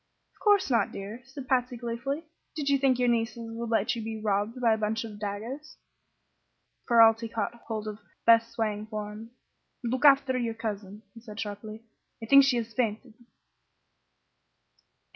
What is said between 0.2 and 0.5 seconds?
"Of